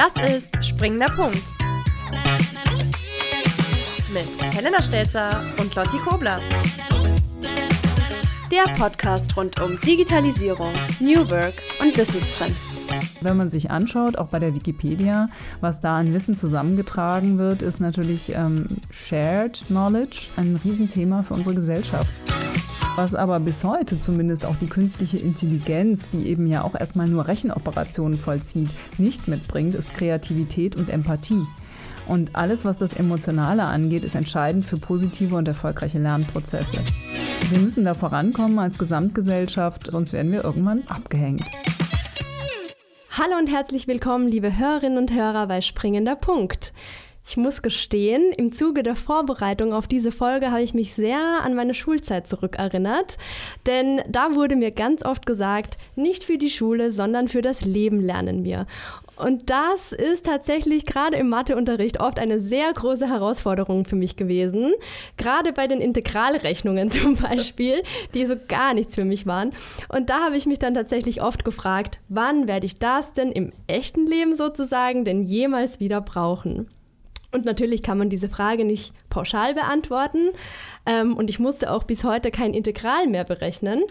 [0.00, 1.42] Das ist Springender Punkt.
[4.14, 6.40] Mit Helena Stelzer und Lotti Kobler.
[8.50, 11.52] Der Podcast rund um Digitalisierung, New Work
[11.82, 12.56] und Business Trends.
[13.20, 15.28] Wenn man sich anschaut, auch bei der Wikipedia,
[15.60, 21.56] was da an Wissen zusammengetragen wird, ist natürlich ähm, Shared Knowledge ein Riesenthema für unsere
[21.56, 22.08] Gesellschaft.
[22.96, 27.28] Was aber bis heute zumindest auch die künstliche Intelligenz, die eben ja auch erstmal nur
[27.28, 31.46] Rechenoperationen vollzieht, nicht mitbringt, ist Kreativität und Empathie.
[32.08, 36.78] Und alles, was das Emotionale angeht, ist entscheidend für positive und erfolgreiche Lernprozesse.
[37.50, 41.44] Wir müssen da vorankommen als Gesamtgesellschaft, sonst werden wir irgendwann abgehängt.
[43.10, 46.72] Hallo und herzlich willkommen, liebe Hörerinnen und Hörer bei Springender Punkt.
[47.30, 51.54] Ich muss gestehen, im Zuge der Vorbereitung auf diese Folge habe ich mich sehr an
[51.54, 53.18] meine Schulzeit zurückerinnert,
[53.66, 58.00] denn da wurde mir ganz oft gesagt, nicht für die Schule, sondern für das Leben
[58.00, 58.66] lernen wir.
[59.14, 64.72] Und das ist tatsächlich gerade im Matheunterricht oft eine sehr große Herausforderung für mich gewesen.
[65.16, 69.52] Gerade bei den Integralrechnungen zum Beispiel, die so gar nichts für mich waren.
[69.88, 73.52] Und da habe ich mich dann tatsächlich oft gefragt, wann werde ich das denn im
[73.68, 76.66] echten Leben sozusagen denn jemals wieder brauchen?
[77.32, 80.30] Und natürlich kann man diese Frage nicht pauschal beantworten.
[80.84, 83.84] Ähm, und ich musste auch bis heute kein Integral mehr berechnen.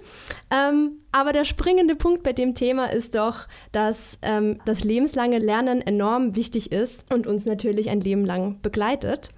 [0.51, 5.81] Ähm, aber der springende Punkt bei dem Thema ist doch, dass ähm, das lebenslange Lernen
[5.81, 9.29] enorm wichtig ist und uns natürlich ein Leben lang begleitet.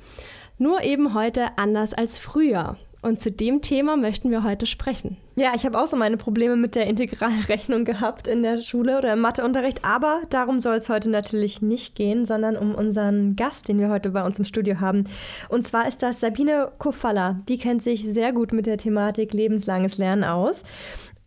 [0.57, 2.77] Nur eben heute anders als früher.
[3.01, 5.17] Und zu dem Thema möchten wir heute sprechen.
[5.35, 9.13] Ja, ich habe auch so meine Probleme mit der Integralrechnung gehabt in der Schule oder
[9.13, 13.79] im Matheunterricht, aber darum soll es heute natürlich nicht gehen, sondern um unseren Gast, den
[13.79, 15.05] wir heute bei uns im Studio haben.
[15.49, 17.39] Und zwar ist das Sabine Kofalla.
[17.49, 20.63] Die kennt sich sehr gut mit der Thematik lebenslanges Lernen aus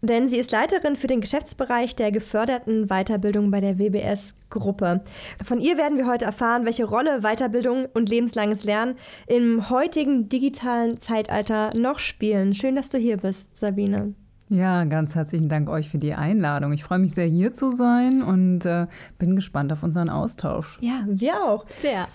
[0.06, 5.02] denn sie ist Leiterin für den Geschäftsbereich der geförderten Weiterbildung bei der WBS-Gruppe.
[5.42, 11.00] Von ihr werden wir heute erfahren, welche Rolle Weiterbildung und lebenslanges Lernen im heutigen digitalen
[11.00, 12.54] Zeitalter noch spielen.
[12.54, 14.14] Schön, dass du hier bist, Sabine.
[14.48, 16.72] Ja, ganz herzlichen Dank euch für die Einladung.
[16.72, 18.86] Ich freue mich sehr, hier zu sein und äh,
[19.18, 20.78] bin gespannt auf unseren Austausch.
[20.80, 21.64] Ja, wir auch.
[21.80, 22.08] Sehr.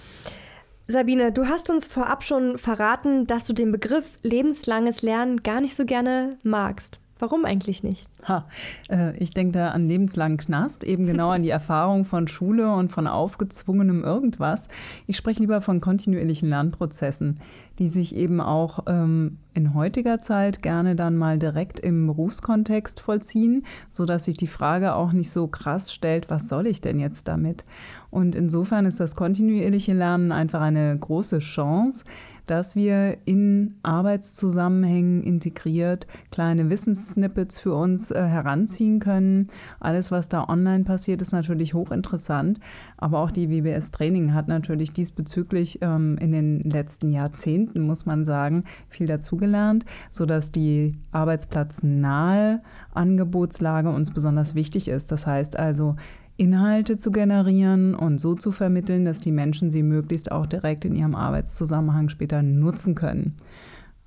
[0.87, 5.75] Sabine, du hast uns vorab schon verraten, dass du den Begriff lebenslanges Lernen gar nicht
[5.75, 6.99] so gerne magst.
[7.19, 8.07] Warum eigentlich nicht?
[8.27, 8.45] Ha,
[8.89, 12.91] äh, ich denke da an lebenslangen Knast, eben genau an die Erfahrung von Schule und
[12.91, 14.67] von aufgezwungenem irgendwas.
[15.07, 17.39] Ich spreche lieber von kontinuierlichen Lernprozessen,
[17.79, 23.63] die sich eben auch ähm, in heutiger Zeit gerne dann mal direkt im Berufskontext vollziehen,
[23.89, 27.63] sodass sich die Frage auch nicht so krass stellt, was soll ich denn jetzt damit?
[28.11, 32.03] Und insofern ist das kontinuierliche Lernen einfach eine große Chance,
[32.49, 39.49] dass wir in Arbeitszusammenhängen integriert kleine Wissenssnippets für uns äh, heranziehen können.
[39.79, 42.59] Alles, was da online passiert, ist natürlich hochinteressant.
[42.97, 48.25] Aber auch die WBS Training hat natürlich diesbezüglich ähm, in den letzten Jahrzehnten, muss man
[48.25, 52.61] sagen, viel dazugelernt, sodass die arbeitsplatznahe
[52.93, 55.11] Angebotslage uns besonders wichtig ist.
[55.11, 55.95] Das heißt also,
[56.39, 60.95] Inhalte zu generieren und so zu vermitteln, dass die Menschen sie möglichst auch direkt in
[60.95, 63.35] ihrem Arbeitszusammenhang später nutzen können.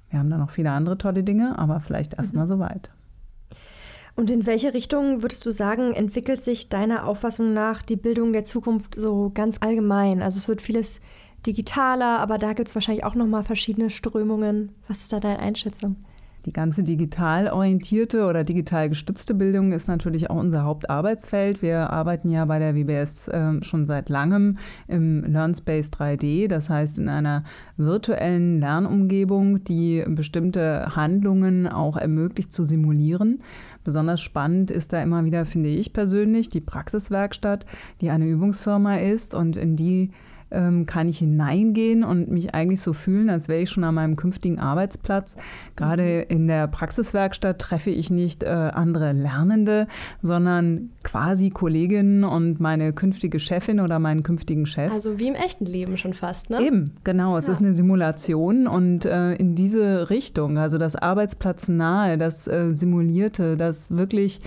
[0.09, 2.49] Wir haben da noch viele andere tolle Dinge, aber vielleicht erstmal mhm.
[2.49, 2.93] soweit.
[4.15, 8.45] Und in welche Richtung würdest du sagen, entwickelt sich deiner Auffassung nach die Bildung der
[8.45, 10.23] Zukunft so ganz allgemein?
[10.23, 11.01] Also es wird vieles
[11.47, 14.73] digitaler, aber da gibt es wahrscheinlich auch nochmal verschiedene Strömungen.
[14.87, 15.97] Was ist da deine Einschätzung?
[16.45, 21.63] Die ganze digital orientierte oder digital gestützte Bildung ist natürlich auch unser Hauptarbeitsfeld.
[21.63, 24.59] Wir arbeiten ja bei der WBS äh, schon seit langem
[24.89, 27.45] im LearnSpace 3D, das heißt in einer
[27.77, 33.41] virtuellen Lernumgebung, die bestimmte Handlungen auch ermöglicht zu simulieren.
[33.85, 37.67] Besonders spannend ist da immer wieder, finde ich persönlich, die Praxiswerkstatt,
[38.01, 40.11] die eine Übungsfirma ist und in die
[40.53, 44.17] ähm, kann ich hineingehen und mich eigentlich so fühlen, als wäre ich schon an meinem
[44.17, 45.37] künftigen Arbeitsplatz.
[45.77, 46.37] Gerade mhm.
[46.37, 49.87] in der Praxiswerkstatt treffe ich nicht äh, andere Lernende,
[50.21, 54.93] sondern quasi Kolleginnen und meine künftige Chefin oder meinen künftigen Chef.
[54.93, 56.61] Also wie im echten Leben schon fast, ne?
[56.61, 57.37] Eben, genau.
[57.37, 57.53] Es ja.
[57.53, 63.91] ist eine Simulation und äh, in diese Richtung, also das Arbeitsplatznahe, das äh, Simulierte, das
[63.91, 64.41] wirklich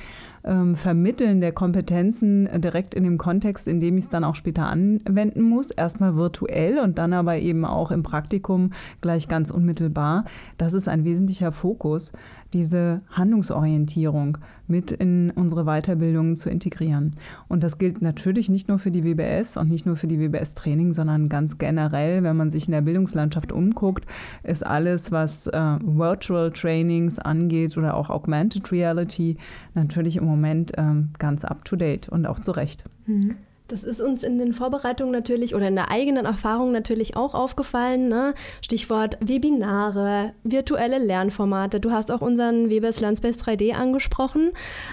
[0.45, 4.67] ähm, Vermitteln der Kompetenzen direkt in dem Kontext, in dem ich es dann auch später
[4.67, 5.71] anwenden muss.
[5.71, 8.71] Erstmal virtuell und dann aber eben auch im Praktikum
[9.01, 10.25] gleich ganz unmittelbar.
[10.57, 12.13] Das ist ein wesentlicher Fokus,
[12.55, 14.37] diese Handlungsorientierung
[14.67, 17.11] mit in unsere Weiterbildung zu integrieren.
[17.49, 20.93] Und das gilt natürlich nicht nur für die WBS und nicht nur für die WBS-Training,
[20.93, 24.05] sondern ganz generell, wenn man sich in der Bildungslandschaft umguckt,
[24.43, 29.35] ist alles, was äh, Virtual Trainings angeht oder auch Augmented Reality,
[29.73, 32.85] natürlich im Moment ähm, ganz up-to-date und auch zu Recht.
[33.05, 33.35] Mhm.
[33.67, 38.07] Das ist uns in den Vorbereitungen natürlich oder in der eigenen Erfahrung natürlich auch aufgefallen.
[38.07, 38.35] Ne?
[38.61, 41.79] Stichwort Webinare, virtuelle Lernformate.
[41.79, 44.51] Du hast auch unseren WBS Learnspace 3D angesprochen.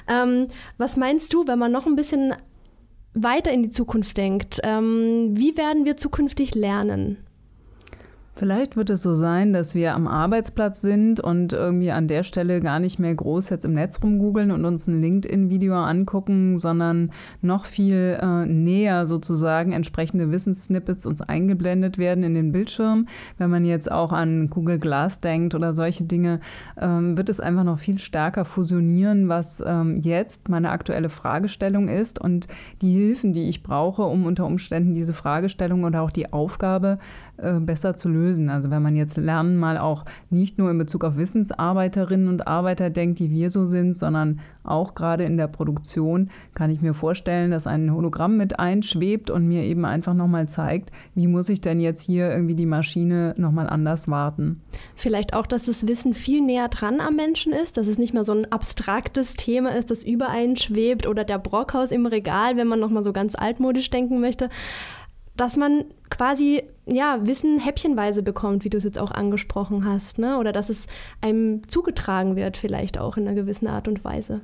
[0.08, 0.46] Ähm,
[0.78, 2.34] was meinst du, wenn man noch ein bisschen
[3.12, 4.60] weiter in die Zukunft denkt?
[4.62, 7.18] Ähm, wie werden wir zukünftig lernen?
[8.34, 12.62] Vielleicht wird es so sein, dass wir am Arbeitsplatz sind und irgendwie an der Stelle
[12.62, 17.12] gar nicht mehr groß jetzt im Netz rumgoogeln und uns ein LinkedIn-Video angucken, sondern
[17.42, 23.06] noch viel äh, näher sozusagen entsprechende Wissenssnippets uns eingeblendet werden in den Bildschirm.
[23.36, 26.40] Wenn man jetzt auch an Google Glass denkt oder solche Dinge,
[26.80, 32.18] ähm, wird es einfach noch viel stärker fusionieren, was ähm, jetzt meine aktuelle Fragestellung ist
[32.18, 32.48] und
[32.80, 36.98] die Hilfen, die ich brauche, um unter Umständen diese Fragestellung oder auch die Aufgabe
[37.42, 38.48] äh, besser zu lösen.
[38.48, 42.90] Also wenn man jetzt Lernen mal auch nicht nur in Bezug auf Wissensarbeiterinnen und Arbeiter
[42.90, 47.50] denkt, die wir so sind, sondern auch gerade in der Produktion, kann ich mir vorstellen,
[47.50, 51.80] dass ein Hologramm mit einschwebt und mir eben einfach nochmal zeigt, wie muss ich denn
[51.80, 54.60] jetzt hier irgendwie die Maschine nochmal anders warten.
[54.94, 58.24] Vielleicht auch, dass das Wissen viel näher dran am Menschen ist, dass es nicht mehr
[58.24, 62.68] so ein abstraktes Thema ist, das über einen schwebt oder der Brockhaus im Regal, wenn
[62.68, 64.48] man nochmal so ganz altmodisch denken möchte,
[65.42, 70.38] dass man quasi ja, Wissen häppchenweise bekommt, wie du es jetzt auch angesprochen hast, ne?
[70.38, 70.86] oder dass es
[71.20, 74.40] einem zugetragen wird, vielleicht auch in einer gewissen Art und Weise.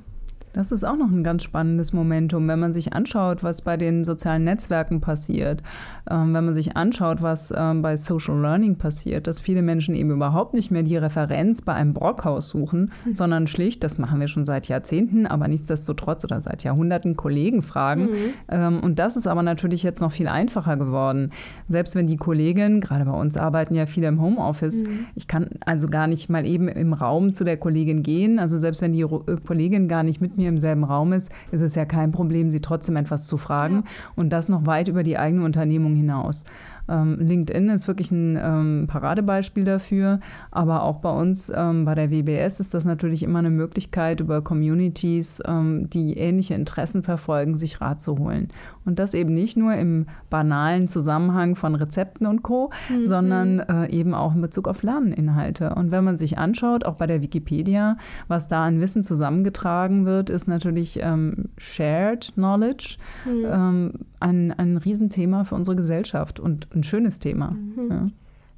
[0.53, 4.03] Das ist auch noch ein ganz spannendes Momentum, wenn man sich anschaut, was bei den
[4.03, 5.61] sozialen Netzwerken passiert,
[6.09, 10.11] ähm, wenn man sich anschaut, was ähm, bei Social Learning passiert, dass viele Menschen eben
[10.11, 13.15] überhaupt nicht mehr die Referenz bei einem Brockhaus suchen, mhm.
[13.15, 18.03] sondern schlicht, das machen wir schon seit Jahrzehnten, aber nichtsdestotrotz oder seit Jahrhunderten Kollegen fragen.
[18.03, 18.33] Mhm.
[18.49, 21.31] Ähm, und das ist aber natürlich jetzt noch viel einfacher geworden.
[21.67, 25.05] Selbst wenn die Kollegin, gerade bei uns arbeiten ja viele im Homeoffice, mhm.
[25.13, 28.39] ich kann also gar nicht mal eben im Raum zu der Kollegin gehen.
[28.39, 29.05] Also selbst wenn die
[29.45, 32.61] Kollegin gar nicht mit mir im selben Raum ist, ist es ja kein Problem, sie
[32.61, 33.91] trotzdem etwas zu fragen ja.
[34.15, 36.45] und das noch weit über die eigene Unternehmung hinaus.
[36.89, 40.19] Ähm, LinkedIn ist wirklich ein ähm, Paradebeispiel dafür,
[40.51, 44.41] aber auch bei uns ähm, bei der WBS ist das natürlich immer eine Möglichkeit, über
[44.41, 48.49] Communities, ähm, die ähnliche Interessen verfolgen, sich Rat zu holen.
[48.85, 53.05] Und das eben nicht nur im banalen Zusammenhang von Rezepten und Co., mhm.
[53.05, 55.75] sondern äh, eben auch in Bezug auf Lerninhalte.
[55.75, 57.97] Und wenn man sich anschaut, auch bei der Wikipedia,
[58.27, 63.45] was da an Wissen zusammengetragen wird, ist natürlich ähm, Shared Knowledge mhm.
[63.45, 67.51] ähm, ein, ein Riesenthema für unsere Gesellschaft und ein schönes Thema.
[67.51, 67.89] Mhm.
[67.89, 68.07] Ja.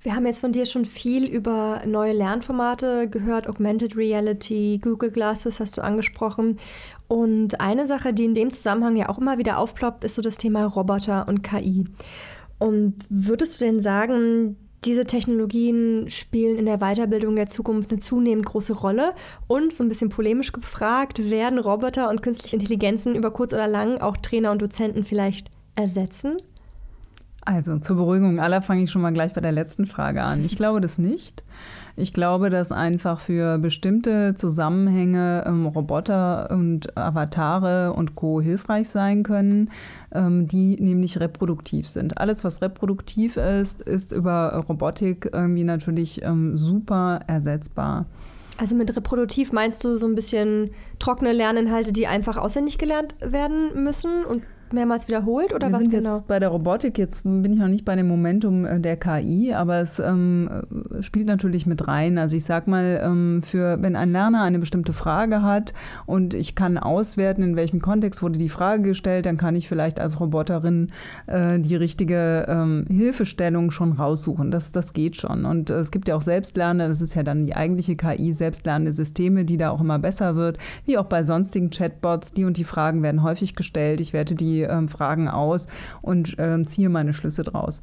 [0.03, 5.59] Wir haben jetzt von dir schon viel über neue Lernformate gehört, Augmented Reality, Google Glasses
[5.59, 6.57] hast du angesprochen.
[7.07, 10.37] Und eine Sache, die in dem Zusammenhang ja auch immer wieder aufploppt, ist so das
[10.37, 11.85] Thema Roboter und KI.
[12.57, 18.47] Und würdest du denn sagen, diese Technologien spielen in der Weiterbildung der Zukunft eine zunehmend
[18.47, 19.13] große Rolle
[19.47, 23.99] und so ein bisschen polemisch gefragt, werden Roboter und künstliche Intelligenzen über kurz oder lang
[23.99, 26.37] auch Trainer und Dozenten vielleicht ersetzen?
[27.43, 30.45] Also zur Beruhigung aller fange ich schon mal gleich bei der letzten Frage an.
[30.45, 31.43] Ich glaube das nicht.
[31.97, 38.41] Ich glaube, dass einfach für bestimmte Zusammenhänge ähm, Roboter und Avatare und Co.
[38.41, 39.69] hilfreich sein können,
[40.13, 42.17] ähm, die nämlich reproduktiv sind.
[42.17, 48.05] Alles, was reproduktiv ist, ist über Robotik irgendwie natürlich ähm, super ersetzbar.
[48.57, 53.83] Also mit reproduktiv meinst du so ein bisschen trockene Lerninhalte, die einfach auswendig gelernt werden
[53.83, 54.43] müssen und
[54.73, 56.17] mehrmals wiederholt oder Wir was sind genau?
[56.17, 59.53] Jetzt bei der Robotik, jetzt bin ich noch nicht bei dem Momentum äh, der KI,
[59.53, 60.49] aber es ähm,
[61.01, 62.17] spielt natürlich mit rein.
[62.17, 65.73] Also ich sag mal, ähm, für wenn ein Lerner eine bestimmte Frage hat
[66.05, 69.99] und ich kann auswerten, in welchem Kontext wurde die Frage gestellt, dann kann ich vielleicht
[69.99, 70.91] als Roboterin
[71.27, 74.51] äh, die richtige ähm, Hilfestellung schon raussuchen.
[74.51, 75.45] Das, das geht schon.
[75.45, 78.91] Und äh, es gibt ja auch Selbstlerne, das ist ja dann die eigentliche KI, selbstlernende
[78.91, 82.33] Systeme, die da auch immer besser wird, wie auch bei sonstigen Chatbots.
[82.33, 83.99] Die und die Fragen werden häufig gestellt.
[83.99, 85.67] Ich werte die ähm, Fragen aus
[86.01, 87.81] und ähm, ziehe meine Schlüsse draus.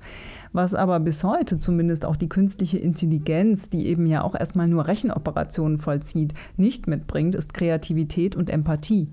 [0.53, 4.87] Was aber bis heute zumindest auch die künstliche Intelligenz, die eben ja auch erstmal nur
[4.87, 9.09] Rechenoperationen vollzieht, nicht mitbringt, ist Kreativität und Empathie.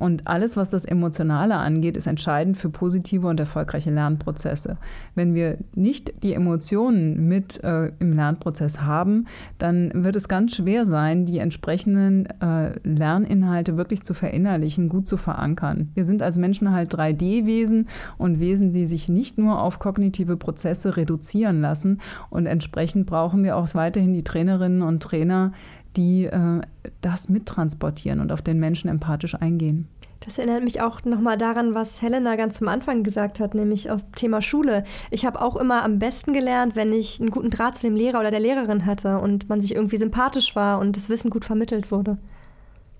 [0.00, 4.78] Und alles, was das Emotionale angeht, ist entscheidend für positive und erfolgreiche Lernprozesse.
[5.14, 9.26] Wenn wir nicht die Emotionen mit äh, im Lernprozess haben,
[9.58, 15.18] dann wird es ganz schwer sein, die entsprechenden äh, Lerninhalte wirklich zu verinnerlichen, gut zu
[15.18, 15.90] verankern.
[15.92, 20.69] Wir sind als Menschen halt 3D-Wesen und Wesen, die sich nicht nur auf kognitive Prozesse
[20.96, 22.00] reduzieren lassen.
[22.30, 25.52] Und entsprechend brauchen wir auch weiterhin die Trainerinnen und Trainer,
[25.96, 26.60] die äh,
[27.00, 29.88] das mittransportieren und auf den Menschen empathisch eingehen.
[30.20, 34.04] Das erinnert mich auch nochmal daran, was Helena ganz zum Anfang gesagt hat, nämlich aus
[34.14, 34.84] Thema Schule.
[35.10, 38.20] Ich habe auch immer am besten gelernt, wenn ich einen guten Draht zu dem Lehrer
[38.20, 41.90] oder der Lehrerin hatte und man sich irgendwie sympathisch war und das Wissen gut vermittelt
[41.90, 42.18] wurde.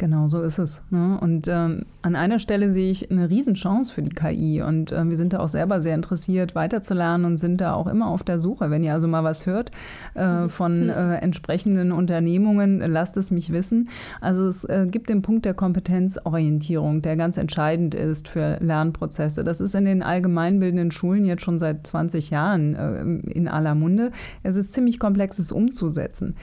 [0.01, 0.83] Genau, so ist es.
[0.89, 1.19] Ne?
[1.21, 4.63] Und ähm, an einer Stelle sehe ich eine Riesenchance für die KI.
[4.63, 8.07] Und äh, wir sind da auch selber sehr interessiert, weiterzulernen und sind da auch immer
[8.07, 8.71] auf der Suche.
[8.71, 9.73] Wenn ihr also mal was hört
[10.15, 10.49] äh, mhm.
[10.49, 13.91] von äh, entsprechenden Unternehmungen, lasst es mich wissen.
[14.23, 19.45] Also es äh, gibt den Punkt der Kompetenzorientierung, der ganz entscheidend ist für Lernprozesse.
[19.45, 24.13] Das ist in den allgemeinbildenden Schulen jetzt schon seit 20 Jahren äh, in aller Munde.
[24.43, 26.37] Es ist ziemlich komplex, es umzusetzen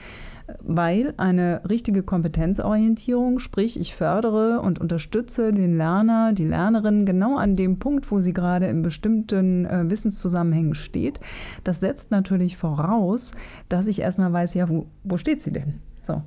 [0.60, 7.56] weil eine richtige Kompetenzorientierung, sprich ich fördere und unterstütze den Lerner, die Lernerin genau an
[7.56, 11.20] dem Punkt, wo sie gerade in bestimmten äh, Wissenszusammenhängen steht,
[11.64, 13.32] das setzt natürlich voraus,
[13.68, 15.80] dass ich erstmal weiß, ja, wo, wo steht sie denn?
[16.02, 16.22] So.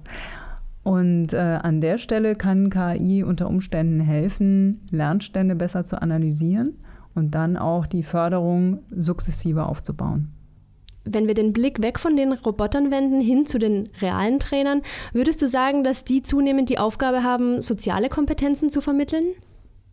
[0.83, 6.73] Und äh, an der Stelle kann KI unter Umständen helfen, Lernstände besser zu analysieren
[7.13, 10.29] und dann auch die Förderung sukzessive aufzubauen
[11.03, 14.81] wenn wir den Blick weg von den Robotern wenden hin zu den realen Trainern,
[15.13, 19.25] würdest du sagen, dass die zunehmend die Aufgabe haben, soziale Kompetenzen zu vermitteln?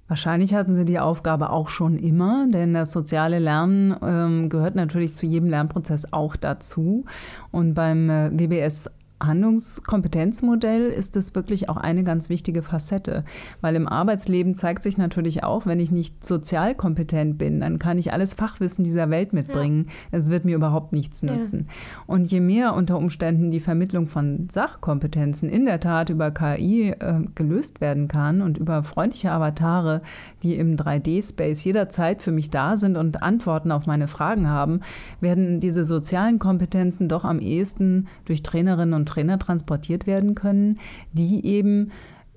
[0.08, 5.14] Wahrscheinlich hatten sie die Aufgabe auch schon immer, denn das soziale Lernen ähm, gehört natürlich
[5.14, 7.04] zu jedem Lernprozess auch dazu.
[7.50, 13.24] Und beim äh, WBS Handlungskompetenzmodell ist es wirklich auch eine ganz wichtige Facette,
[13.60, 17.98] weil im Arbeitsleben zeigt sich natürlich auch, wenn ich nicht sozial kompetent bin, dann kann
[17.98, 19.86] ich alles Fachwissen dieser Welt mitbringen.
[20.12, 20.18] Ja.
[20.18, 21.64] Es wird mir überhaupt nichts nützen.
[21.66, 21.74] Ja.
[22.06, 27.20] Und je mehr unter Umständen die Vermittlung von Sachkompetenzen in der Tat über KI äh,
[27.34, 30.02] gelöst werden kann und über freundliche Avatare,
[30.42, 34.80] die im 3D-Space jederzeit für mich da sind und Antworten auf meine Fragen haben,
[35.20, 40.78] werden diese sozialen Kompetenzen doch am ehesten durch Trainerinnen und Trainer transportiert werden können,
[41.12, 41.90] die eben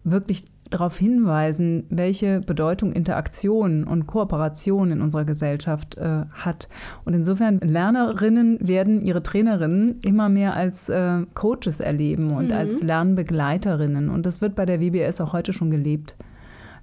[0.03, 6.69] wirklich darauf hinweisen, welche Bedeutung Interaktion und Kooperation in unserer Gesellschaft äh, hat.
[7.03, 12.53] Und insofern Lernerinnen werden ihre Trainerinnen immer mehr als äh, Coaches erleben und mhm.
[12.53, 14.09] als Lernbegleiterinnen.
[14.09, 16.15] Und das wird bei der WBS auch heute schon gelebt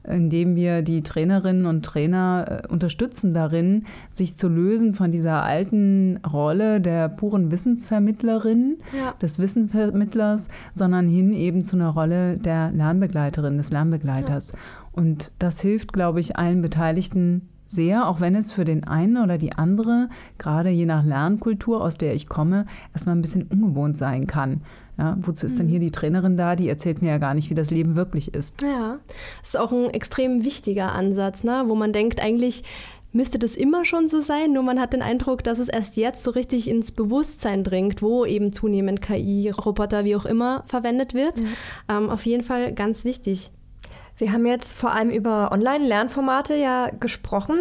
[0.09, 6.19] indem wir die Trainerinnen und Trainer äh, unterstützen darin, sich zu lösen von dieser alten
[6.19, 9.15] Rolle der puren Wissensvermittlerin, ja.
[9.21, 14.53] des Wissensvermittlers, sondern hin eben zu einer Rolle der Lernbegleiterin, des Lernbegleiters.
[14.53, 14.59] Ja.
[14.93, 19.37] Und das hilft, glaube ich, allen Beteiligten sehr, auch wenn es für den einen oder
[19.37, 24.27] die andere, gerade je nach Lernkultur, aus der ich komme, erstmal ein bisschen ungewohnt sein
[24.27, 24.63] kann.
[24.99, 25.71] Ja, wozu ist denn mhm.
[25.71, 26.57] hier die Trainerin da?
[26.57, 28.61] Die erzählt mir ja gar nicht, wie das Leben wirklich ist.
[28.63, 28.99] Ja,
[29.41, 31.65] das ist auch ein extrem wichtiger Ansatz, ne?
[31.67, 32.65] wo man denkt, eigentlich
[33.13, 36.25] müsste das immer schon so sein, nur man hat den Eindruck, dass es erst jetzt
[36.25, 41.41] so richtig ins Bewusstsein dringt, wo eben zunehmend KI, Roboter, wie auch immer verwendet wird.
[41.41, 41.47] Mhm.
[41.89, 43.51] Ähm, auf jeden Fall ganz wichtig.
[44.17, 47.59] Wir haben jetzt vor allem über Online-Lernformate ja gesprochen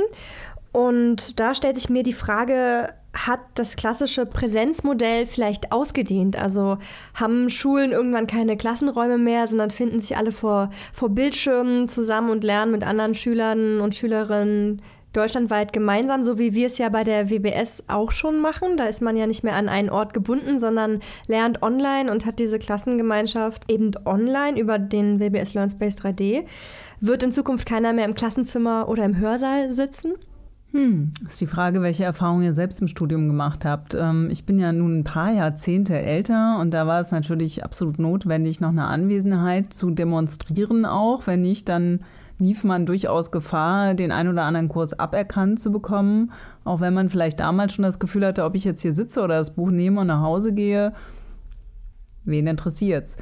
[0.71, 2.89] und da stellt sich mir die Frage,
[3.25, 6.35] hat das klassische Präsenzmodell vielleicht ausgedient?
[6.35, 6.77] Also
[7.13, 12.43] haben Schulen irgendwann keine Klassenräume mehr, sondern finden sich alle vor, vor Bildschirmen zusammen und
[12.43, 14.81] lernen mit anderen Schülern und Schülerinnen
[15.13, 18.77] deutschlandweit gemeinsam, so wie wir es ja bei der WBS auch schon machen.
[18.77, 22.39] Da ist man ja nicht mehr an einen Ort gebunden, sondern lernt online und hat
[22.39, 26.45] diese Klassengemeinschaft eben online über den WBS LearnSpace 3D.
[26.99, 30.13] Wird in Zukunft keiner mehr im Klassenzimmer oder im Hörsaal sitzen?
[30.77, 33.95] Hm, ist die Frage, welche Erfahrungen ihr selbst im Studium gemacht habt.
[33.95, 37.97] Ähm, ich bin ja nun ein paar Jahrzehnte älter und da war es natürlich absolut
[37.97, 41.25] notwendig, noch eine Anwesenheit zu demonstrieren auch.
[41.25, 42.01] Wenn nicht, dann
[42.37, 46.31] lief man durchaus Gefahr, den ein oder anderen Kurs aberkannt zu bekommen.
[46.63, 49.39] Auch wenn man vielleicht damals schon das Gefühl hatte, ob ich jetzt hier sitze oder
[49.39, 50.93] das Buch nehme und nach Hause gehe,
[52.23, 53.17] wen interessiert's?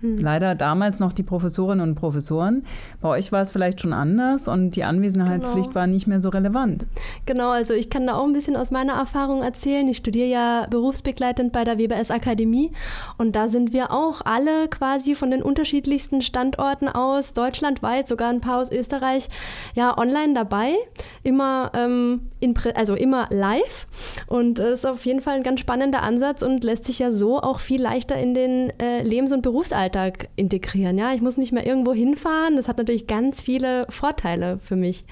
[0.00, 0.16] Hm.
[0.18, 2.64] Leider damals noch die Professorinnen und Professoren.
[3.02, 5.74] Bei euch war es vielleicht schon anders und die Anwesenheitspflicht genau.
[5.74, 6.86] war nicht mehr so relevant.
[7.26, 9.86] Genau, also ich kann da auch ein bisschen aus meiner Erfahrung erzählen.
[9.88, 12.72] Ich studiere ja berufsbegleitend bei der WBS Akademie
[13.18, 18.40] und da sind wir auch alle quasi von den unterschiedlichsten Standorten aus, deutschlandweit, sogar ein
[18.40, 19.28] paar aus Österreich,
[19.74, 20.74] ja, online dabei.
[21.22, 23.86] Immer, ähm, in, also immer live
[24.28, 27.38] und es ist auf jeden Fall ein ganz spannender Ansatz und lässt sich ja so
[27.38, 30.98] auch viel leichter in den äh, Lebens- und Berufsalltag Alltag integrieren.
[30.98, 32.56] Ja, ich muss nicht mehr irgendwo hinfahren.
[32.56, 35.04] Das hat natürlich ganz viele Vorteile für mich.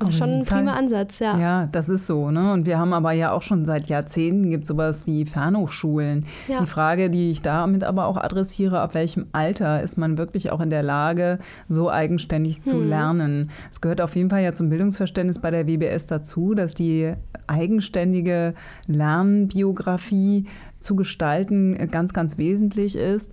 [0.00, 0.82] Das ist schon ein prima Fall.
[0.82, 1.38] Ansatz, ja.
[1.38, 2.30] Ja, das ist so.
[2.30, 2.52] Ne?
[2.52, 6.26] Und wir haben aber ja auch schon seit Jahrzehnten gibt sowas wie Fernhochschulen.
[6.48, 6.60] Ja.
[6.60, 10.60] Die Frage, die ich damit aber auch adressiere, ab welchem Alter ist man wirklich auch
[10.60, 11.38] in der Lage,
[11.68, 12.88] so eigenständig zu hm.
[12.88, 13.50] lernen?
[13.70, 17.14] Es gehört auf jeden Fall ja zum Bildungsverständnis bei der WBS dazu, dass die
[17.46, 18.54] eigenständige
[18.88, 20.46] Lernbiografie
[20.80, 23.32] zu gestalten ganz, ganz wesentlich ist.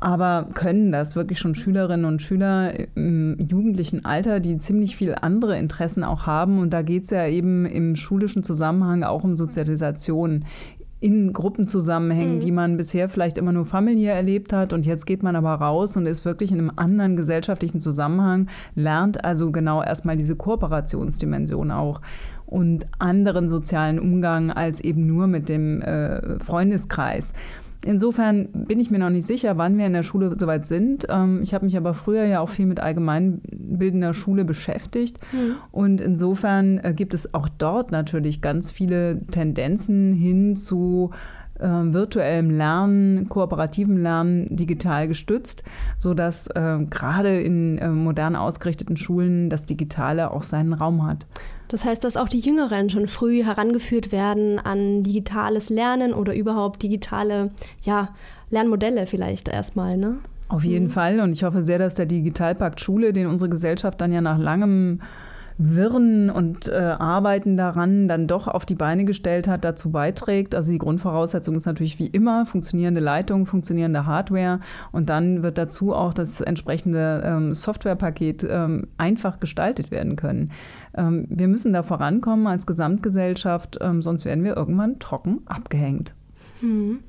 [0.00, 5.58] Aber können das wirklich schon Schülerinnen und Schüler im jugendlichen Alter, die ziemlich viel andere
[5.58, 6.60] Interessen auch haben?
[6.60, 10.44] Und da geht es ja eben im schulischen Zusammenhang auch um Sozialisation
[11.00, 12.40] in Gruppenzusammenhängen, mhm.
[12.40, 14.72] die man bisher vielleicht immer nur familiär erlebt hat.
[14.72, 19.24] Und jetzt geht man aber raus und ist wirklich in einem anderen gesellschaftlichen Zusammenhang, lernt
[19.24, 22.00] also genau erstmal diese Kooperationsdimension auch
[22.46, 27.34] und anderen sozialen Umgang als eben nur mit dem äh, Freundeskreis.
[27.88, 31.06] Insofern bin ich mir noch nicht sicher, wann wir in der Schule soweit sind.
[31.08, 35.16] Ähm, ich habe mich aber früher ja auch viel mit allgemeinbildender Schule beschäftigt.
[35.32, 35.54] Mhm.
[35.70, 41.12] Und insofern äh, gibt es auch dort natürlich ganz viele Tendenzen hin zu
[41.58, 45.62] äh, virtuellem Lernen, kooperativem Lernen digital gestützt,
[45.98, 51.26] sodass äh, gerade in äh, modern ausgerichteten Schulen das Digitale auch seinen Raum hat.
[51.68, 56.82] Das heißt, dass auch die Jüngeren schon früh herangeführt werden an digitales Lernen oder überhaupt
[56.82, 57.50] digitale
[57.82, 58.10] ja,
[58.50, 60.16] Lernmodelle vielleicht erstmal, ne?
[60.48, 60.90] Auf jeden mhm.
[60.90, 61.20] Fall.
[61.20, 65.00] Und ich hoffe sehr, dass der Digitalpakt Schule, den unsere Gesellschaft dann ja nach langem
[65.58, 70.54] Wirren und äh, Arbeiten daran dann doch auf die Beine gestellt hat, dazu beiträgt.
[70.54, 74.60] Also die Grundvoraussetzung ist natürlich wie immer funktionierende Leitung, funktionierende Hardware
[74.92, 80.52] und dann wird dazu auch das entsprechende ähm, Softwarepaket ähm, einfach gestaltet werden können.
[80.96, 86.14] Ähm, wir müssen da vorankommen als Gesamtgesellschaft, ähm, sonst werden wir irgendwann trocken abgehängt.
[86.60, 87.00] Hm.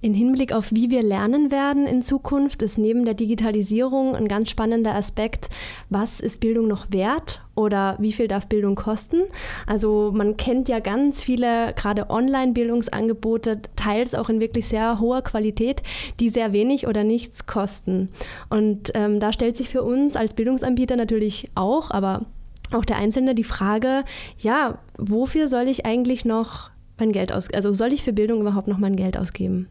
[0.00, 4.48] In Hinblick auf wie wir lernen werden in Zukunft ist neben der Digitalisierung ein ganz
[4.48, 5.48] spannender Aspekt,
[5.90, 9.22] was ist Bildung noch wert oder wie viel darf Bildung kosten?
[9.66, 15.82] Also man kennt ja ganz viele gerade Online-Bildungsangebote, teils auch in wirklich sehr hoher Qualität,
[16.20, 18.10] die sehr wenig oder nichts kosten.
[18.50, 22.26] Und ähm, da stellt sich für uns als Bildungsanbieter natürlich auch, aber
[22.70, 24.04] auch der Einzelne die Frage,
[24.38, 28.68] ja, wofür soll ich eigentlich noch mein Geld aus, also soll ich für Bildung überhaupt
[28.68, 29.68] noch mein Geld ausgeben?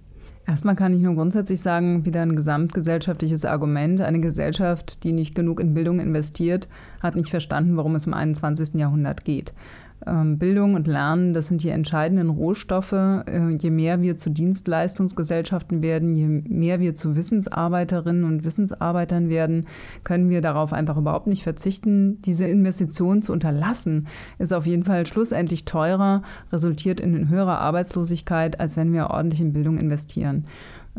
[0.48, 4.00] Erstmal kann ich nur grundsätzlich sagen, wieder ein gesamtgesellschaftliches Argument.
[4.00, 6.70] Eine Gesellschaft, die nicht genug in Bildung investiert,
[7.02, 8.76] hat nicht verstanden, worum es im 21.
[8.76, 9.54] Jahrhundert geht.
[10.08, 12.94] Ähm, Bildung und Lernen, das sind die entscheidenden Rohstoffe.
[12.94, 19.68] Äh, je mehr wir zu Dienstleistungsgesellschaften werden, je mehr wir zu Wissensarbeiterinnen und Wissensarbeitern werden,
[20.04, 22.22] können wir darauf einfach überhaupt nicht verzichten.
[22.22, 24.08] Diese Investition zu unterlassen,
[24.40, 29.54] ist auf jeden Fall schlussendlich teurer, resultiert in höherer Arbeitslosigkeit, als wenn wir ordentlich in
[29.54, 30.46] Bildung investieren.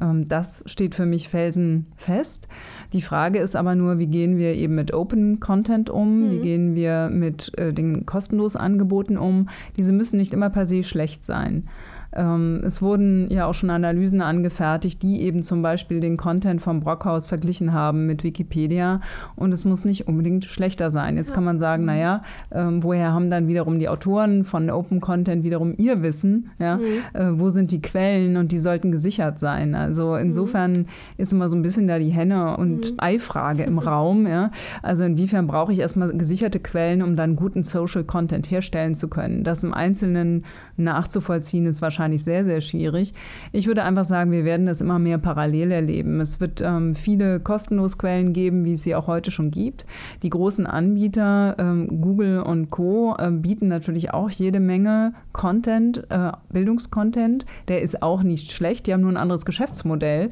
[0.00, 2.48] Ähm, das steht für mich felsenfest.
[2.92, 6.20] Die Frage ist aber nur, wie gehen wir eben mit Open Content um?
[6.20, 6.30] Mhm.
[6.30, 9.48] Wie gehen wir mit äh, den kostenlosen Angeboten um?
[9.76, 11.68] Diese müssen nicht immer per se schlecht sein.
[12.14, 16.80] Ähm, es wurden ja auch schon Analysen angefertigt, die eben zum Beispiel den Content vom
[16.80, 19.00] Brockhaus verglichen haben mit Wikipedia.
[19.36, 21.16] Und es muss nicht unbedingt schlechter sein.
[21.16, 25.44] Jetzt kann man sagen, naja, ähm, woher haben dann wiederum die Autoren von Open Content
[25.44, 26.50] wiederum ihr Wissen?
[26.58, 26.76] Ja?
[26.76, 26.82] Mhm.
[27.12, 28.36] Äh, wo sind die Quellen?
[28.36, 29.74] Und die sollten gesichert sein.
[29.74, 30.86] Also insofern mhm.
[31.18, 32.96] ist immer so ein bisschen da die Henne- und mhm.
[32.98, 34.26] Ei-Frage im Raum.
[34.26, 34.50] Ja?
[34.82, 39.44] Also inwiefern brauche ich erstmal gesicherte Quellen, um dann guten Social Content herstellen zu können?
[39.44, 40.44] Das im Einzelnen
[40.76, 43.12] nachzuvollziehen ist wahrscheinlich wahrscheinlich sehr, sehr schwierig.
[43.52, 46.20] Ich würde einfach sagen, wir werden das immer mehr parallel erleben.
[46.20, 49.84] Es wird ähm, viele kostenlos Quellen geben, wie es sie auch heute schon gibt.
[50.22, 56.30] Die großen Anbieter, ähm, Google und Co., äh, bieten natürlich auch jede Menge Content, äh,
[56.52, 57.46] Bildungscontent.
[57.66, 60.30] Der ist auch nicht schlecht, die haben nur ein anderes Geschäftsmodell.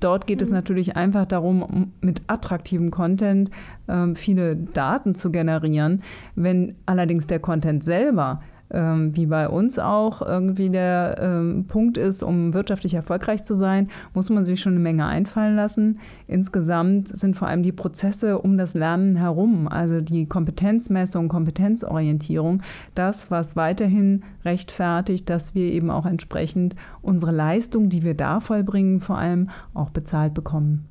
[0.00, 0.56] Dort geht es mhm.
[0.56, 3.50] natürlich einfach darum, mit attraktivem Content
[3.88, 6.02] ähm, viele Daten zu generieren.
[6.36, 12.22] Wenn allerdings der Content selber ähm, wie bei uns auch irgendwie der ähm, Punkt ist,
[12.22, 16.00] um wirtschaftlich erfolgreich zu sein, muss man sich schon eine Menge einfallen lassen.
[16.26, 22.62] Insgesamt sind vor allem die Prozesse um das Lernen herum, also die Kompetenzmessung, Kompetenzorientierung,
[22.94, 29.00] das, was weiterhin rechtfertigt, dass wir eben auch entsprechend unsere Leistung, die wir da vollbringen,
[29.00, 30.86] vor allem auch bezahlt bekommen.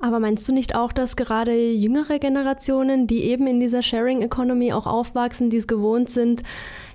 [0.00, 4.72] Aber meinst du nicht auch, dass gerade jüngere Generationen, die eben in dieser Sharing Economy
[4.72, 6.42] auch aufwachsen, die es gewohnt sind,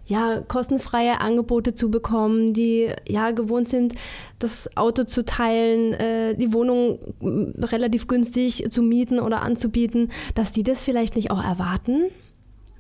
[0.06, 3.96] ja, kostenfreie Angebote zu bekommen, die ja gewohnt sind,
[4.40, 10.52] das Auto zu teilen, äh, die Wohnung mm, relativ günstig zu mieten oder anzubieten, dass
[10.52, 12.06] die das vielleicht nicht auch erwarten?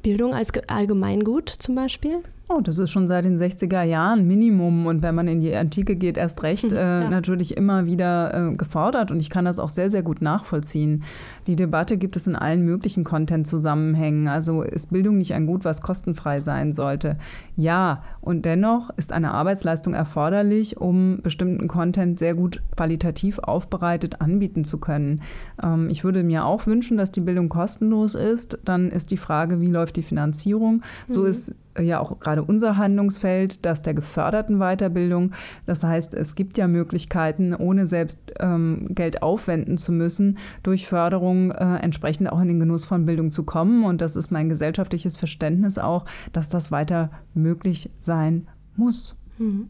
[0.03, 2.21] Bildung als Allgemeingut zum Beispiel?
[2.47, 5.95] Oh, das ist schon seit den 60er Jahren Minimum und wenn man in die Antike
[5.95, 7.09] geht, erst recht äh, ja.
[7.09, 11.03] natürlich immer wieder äh, gefordert und ich kann das auch sehr, sehr gut nachvollziehen.
[11.47, 14.27] Die Debatte gibt es in allen möglichen Content-Zusammenhängen.
[14.27, 17.17] Also ist Bildung nicht ein Gut, was kostenfrei sein sollte?
[17.55, 24.65] Ja, und dennoch ist eine Arbeitsleistung erforderlich, um bestimmten Content sehr gut qualitativ aufbereitet anbieten
[24.65, 25.23] zu können.
[25.63, 28.59] Ähm, ich würde mir auch wünschen, dass die Bildung kostenlos ist.
[28.65, 30.83] Dann ist die Frage, wie läuft die Finanzierung?
[31.07, 31.27] So mhm.
[31.27, 35.31] ist ja auch gerade unser Handlungsfeld, das der geförderten Weiterbildung.
[35.65, 41.51] Das heißt, es gibt ja Möglichkeiten, ohne selbst ähm, Geld aufwenden zu müssen, durch Förderung
[41.51, 43.83] äh, entsprechend auch in den Genuss von Bildung zu kommen.
[43.83, 49.15] Und das ist mein gesellschaftliches Verständnis auch, dass das weiter möglich sein muss.
[49.37, 49.69] Mhm.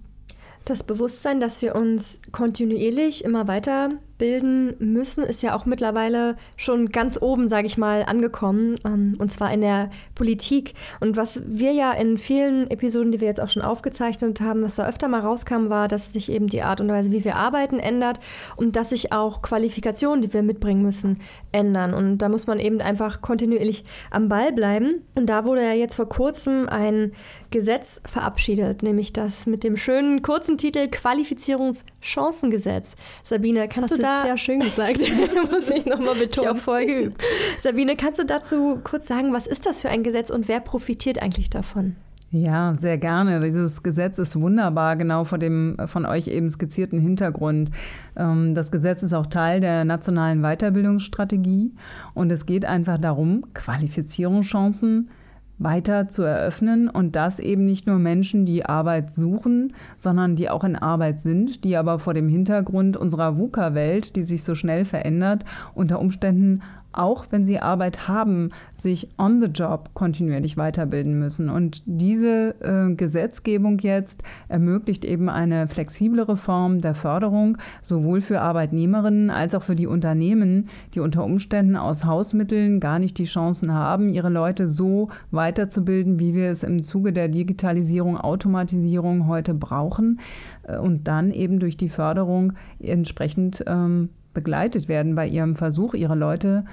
[0.66, 6.90] Das Bewusstsein, dass wir uns kontinuierlich immer weiter bilden müssen, ist ja auch mittlerweile schon
[6.90, 10.74] ganz oben, sage ich mal, angekommen, ähm, und zwar in der Politik.
[11.00, 14.76] Und was wir ja in vielen Episoden, die wir jetzt auch schon aufgezeichnet haben, was
[14.76, 17.80] da öfter mal rauskam, war, dass sich eben die Art und Weise, wie wir arbeiten,
[17.80, 18.20] ändert
[18.56, 21.20] und dass sich auch Qualifikationen, die wir mitbringen müssen,
[21.52, 21.94] ändern.
[21.94, 25.04] Und da muss man eben einfach kontinuierlich am Ball bleiben.
[25.16, 27.12] Und da wurde ja jetzt vor kurzem ein
[27.52, 32.96] Gesetz verabschiedet, nämlich das mit dem schönen kurzen Titel Qualifizierungschancengesetz.
[33.24, 34.22] Sabine, kannst du da.
[34.24, 35.00] Sehr schön gesagt,
[35.52, 36.30] muss ich nochmal betonen.
[36.30, 37.24] Ich auch voll geübt.
[37.60, 41.22] Sabine, kannst du dazu kurz sagen, was ist das für ein Gesetz und wer profitiert
[41.22, 41.96] eigentlich davon?
[42.32, 43.40] Ja, sehr gerne.
[43.40, 47.72] Dieses Gesetz ist wunderbar, genau vor dem von euch eben skizzierten Hintergrund.
[48.18, 51.72] Ähm, das Gesetz ist auch Teil der nationalen Weiterbildungsstrategie
[52.14, 55.10] und es geht einfach darum, Qualifizierungschancen
[55.58, 60.64] weiter zu eröffnen und das eben nicht nur Menschen, die Arbeit suchen, sondern die auch
[60.64, 65.46] in Arbeit sind, die aber vor dem Hintergrund unserer VUCA-Welt, die sich so schnell verändert,
[65.74, 66.62] unter Umständen
[66.98, 71.50] auch wenn sie Arbeit haben, sich on the job kontinuierlich weiterbilden müssen.
[71.50, 79.30] Und diese äh, Gesetzgebung jetzt ermöglicht eben eine flexiblere Form der Förderung, sowohl für Arbeitnehmerinnen
[79.30, 84.10] als auch für die Unternehmen, die unter Umständen aus Hausmitteln gar nicht die Chancen haben,
[84.10, 90.20] ihre Leute so weiterzubilden, wie wir es im Zuge der Digitalisierung, Automatisierung heute brauchen
[90.64, 96.14] äh, und dann eben durch die Förderung entsprechend ähm, begleitet werden bei ihrem Versuch, ihre
[96.14, 96.66] Leute,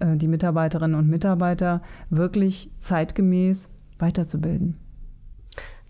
[0.00, 4.76] äh, die Mitarbeiterinnen und Mitarbeiter, wirklich zeitgemäß weiterzubilden.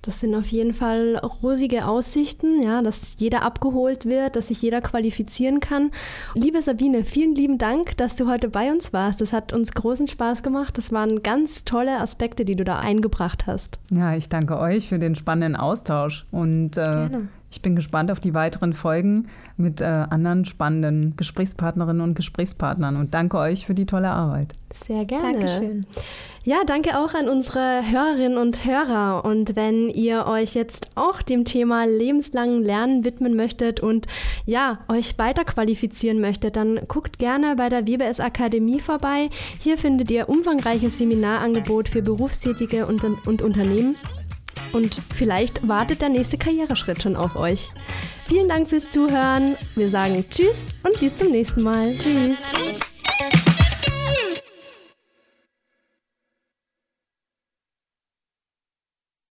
[0.02, 4.80] Das sind auf jeden Fall rosige Aussichten, ja, dass jeder abgeholt wird, dass sich jeder
[4.80, 5.90] qualifizieren kann.
[6.36, 9.20] Liebe Sabine, vielen lieben Dank, dass du heute bei uns warst.
[9.20, 10.78] Das hat uns großen Spaß gemacht.
[10.78, 13.80] Das waren ganz tolle Aspekte, die du da eingebracht hast.
[13.90, 17.08] Ja, ich danke euch für den spannenden Austausch und äh,
[17.50, 23.14] ich bin gespannt auf die weiteren Folgen mit äh, anderen spannenden Gesprächspartnerinnen und Gesprächspartnern und
[23.14, 24.52] danke euch für die tolle Arbeit.
[24.86, 25.32] Sehr gerne.
[25.32, 25.86] Dankeschön.
[26.44, 29.24] Ja, danke auch an unsere Hörerinnen und Hörer.
[29.24, 34.06] Und wenn ihr euch jetzt auch dem Thema lebenslangen Lernen widmen möchtet und
[34.46, 39.30] ja, euch weiter qualifizieren möchtet, dann guckt gerne bei der WBS Akademie vorbei.
[39.60, 43.96] Hier findet ihr umfangreiches Seminarangebot für Berufstätige und, und Unternehmen.
[44.72, 47.70] Und vielleicht wartet der nächste Karriereschritt schon auf euch.
[48.28, 49.56] Vielen Dank fürs Zuhören.
[49.74, 51.96] Wir sagen Tschüss und bis zum nächsten Mal.
[51.96, 52.42] Tschüss.